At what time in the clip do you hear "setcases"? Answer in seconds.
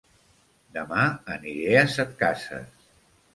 1.97-2.91